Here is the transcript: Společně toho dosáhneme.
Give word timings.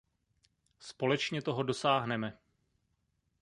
Společně 0.79 1.41
toho 1.41 1.63
dosáhneme. 1.63 2.37